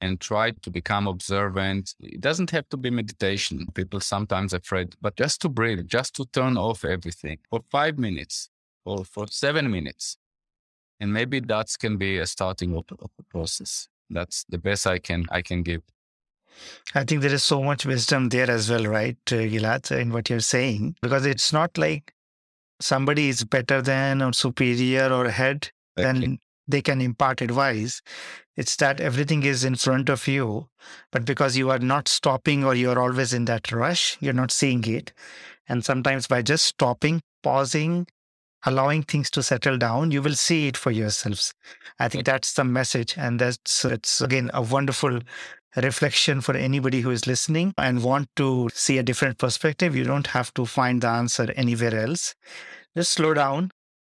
[0.00, 1.94] and try to become observant.
[2.00, 3.66] It doesn't have to be meditation.
[3.74, 8.50] People sometimes afraid but just to breathe just to turn off everything for 5 minutes
[8.84, 10.16] or for 7 minutes
[11.00, 14.98] and maybe that can be a starting of, of the process that's the best i
[14.98, 15.82] can i can give
[16.94, 20.28] I think there is so much wisdom there as well, right, uh, Gilad, in what
[20.28, 22.12] you're saying, because it's not like
[22.80, 26.20] somebody is better than or superior or ahead, Exactly.
[26.20, 28.02] then they can impart advice.
[28.56, 30.68] It's that everything is in front of you,
[31.12, 34.84] but because you are not stopping or you're always in that rush, you're not seeing
[34.84, 35.12] it.
[35.68, 38.06] And sometimes by just stopping, pausing,
[38.64, 41.52] allowing things to settle down, you will see it for yourselves.
[41.98, 43.14] I think that's the message.
[43.16, 45.20] And that's it's again a wonderful
[45.76, 49.94] reflection for anybody who is listening and want to see a different perspective.
[49.94, 52.34] You don't have to find the answer anywhere else.
[52.96, 53.70] Just slow down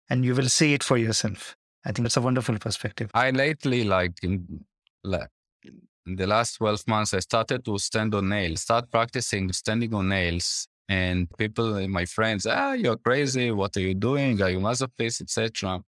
[0.08, 1.56] and you will see it for yourself.
[1.84, 3.10] I think that's a wonderful perspective.
[3.14, 4.64] I lately, like in,
[5.04, 10.08] in the last 12 months, I started to stand on nails, start practicing standing on
[10.08, 10.66] nails.
[10.90, 13.52] And people, uh, my friends, ah, you're crazy.
[13.52, 14.42] What are you doing?
[14.42, 15.84] Are you masochist, etc.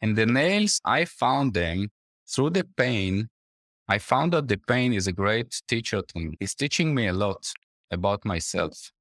[0.00, 1.88] And the nails, I found them
[2.24, 3.28] through the pain.
[3.88, 6.36] I found that the pain is a great teacher to me.
[6.38, 7.52] It's teaching me a lot
[7.90, 8.92] about myself.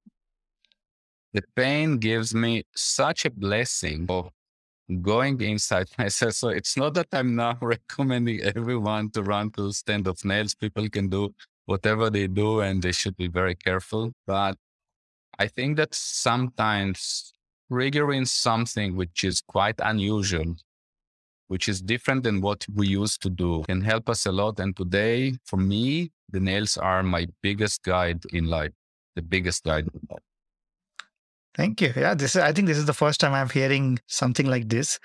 [1.34, 4.32] The pain gives me such a blessing of
[5.04, 6.34] going inside myself.
[6.34, 10.56] So it's not that I'm now recommending everyone to run to stand of nails.
[10.56, 14.12] People can do whatever they do and they should be very careful.
[14.28, 14.58] But
[15.40, 17.34] I think that sometimes
[17.72, 20.56] triggering something which is quite unusual,
[21.48, 24.60] which is different than what we used to do, can help us a lot.
[24.60, 28.74] And today, for me, the nails are my biggest guide in life,
[29.16, 30.24] the biggest guide in life.
[31.56, 31.94] Thank you.
[31.96, 35.00] Yeah, this is, I think this is the first time I'm hearing something like this,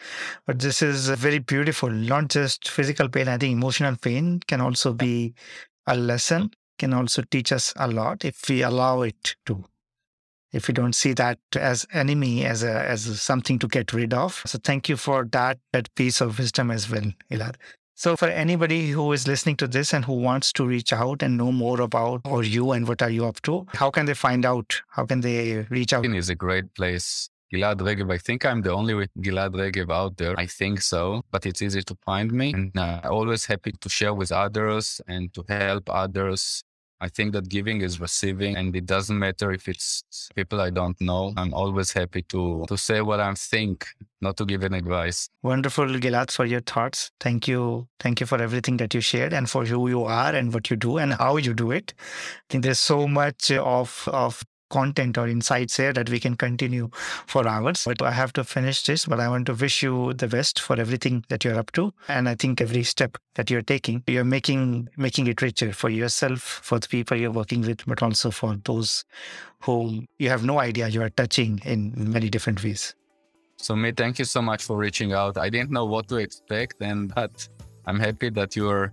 [0.47, 1.91] but this is very beautiful.
[1.91, 3.29] Not just physical pain.
[3.29, 5.35] I think emotional pain can also be
[5.89, 9.65] a lesson, can also teach us a lot if we allow it to.
[10.53, 14.43] If we don't see that as enemy, as a as something to get rid of.
[14.47, 17.57] So thank you for that that piece of wisdom as well, Gilad.
[17.95, 21.37] So for anybody who is listening to this and who wants to reach out and
[21.37, 24.47] know more about or you and what are you up to, how can they find
[24.47, 24.81] out?
[24.89, 26.07] How can they reach out?
[26.07, 27.29] Is a great place.
[27.53, 30.39] Gilad Regev, I think I'm the only Gilad Regev out there.
[30.39, 32.53] I think so, but it's easy to find me.
[32.53, 36.63] And uh, always happy to share with others and to help others.
[37.01, 40.03] I think that giving is receiving and it doesn't matter if it's
[40.35, 41.33] people I don't know.
[41.37, 43.87] I'm always happy to, to say what I think,
[44.21, 45.29] not to give an advice.
[45.43, 47.13] Wonderful, Gilad, for your thoughts.
[47.21, 47.87] Thank you.
[48.01, 50.77] Thank you for everything that you shared and for who you are and what you
[50.77, 51.95] do and how you do it.
[51.99, 56.91] I think there's so much of, of content or insights here that we can continue
[57.27, 57.85] for hours.
[57.85, 60.79] But I have to finish this, but I want to wish you the best for
[60.79, 61.93] everything that you're up to.
[62.09, 66.41] And I think every step that you're taking, you're making making it richer for yourself,
[66.41, 69.05] for the people you're working with, but also for those
[69.63, 72.95] whom you have no idea you are touching in many different ways.
[73.57, 75.37] So, me, thank you so much for reaching out.
[75.37, 77.49] I didn't know what to expect, and but
[77.87, 78.93] I'm happy that you're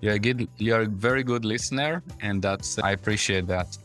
[0.00, 3.76] you're a good, you're a very good listener, and that's I appreciate that.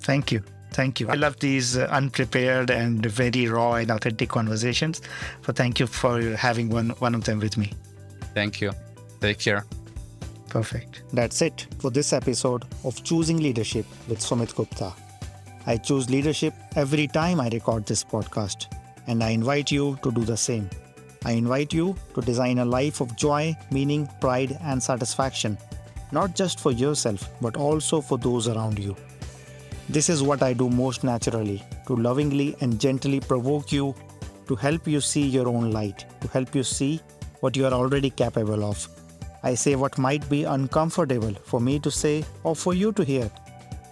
[0.00, 0.42] Thank you.
[0.72, 1.08] Thank you.
[1.08, 5.02] I love these uh, unprepared and very raw and authentic conversations.
[5.44, 7.72] So thank you for having one one of them with me.
[8.34, 8.72] Thank you.
[9.20, 9.64] Take care.
[10.48, 11.02] Perfect.
[11.12, 14.92] That's it for this episode of Choosing Leadership with Sumit Gupta.
[15.66, 18.66] I choose leadership every time I record this podcast,
[19.06, 20.70] and I invite you to do the same.
[21.24, 25.58] I invite you to design a life of joy, meaning, pride, and satisfaction,
[26.12, 28.96] not just for yourself, but also for those around you.
[29.94, 33.92] This is what I do most naturally to lovingly and gently provoke you,
[34.46, 37.00] to help you see your own light, to help you see
[37.40, 38.86] what you are already capable of.
[39.42, 43.28] I say what might be uncomfortable for me to say or for you to hear,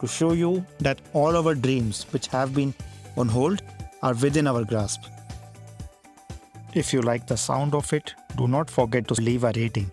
[0.00, 2.72] to show you that all our dreams, which have been
[3.16, 3.60] on hold,
[4.00, 5.02] are within our grasp.
[6.74, 9.90] If you like the sound of it, do not forget to leave a rating.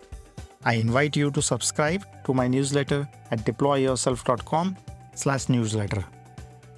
[0.64, 4.76] I invite you to subscribe to my newsletter at deployyourself.com
[5.16, 6.04] slash newsletter.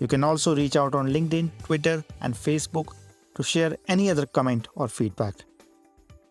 [0.00, 2.94] You can also reach out on LinkedIn, Twitter, and Facebook
[3.34, 5.34] to share any other comment or feedback.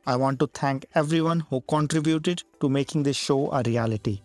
[0.05, 4.21] I want to thank everyone who contributed to making this show a reality.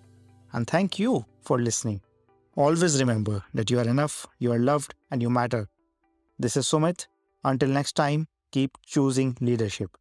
[0.52, 2.00] And thank you for listening.
[2.54, 5.68] Always remember that you are enough, you are loved, and you matter.
[6.38, 7.06] This is Sumit.
[7.44, 9.96] Until next time, keep choosing leadership.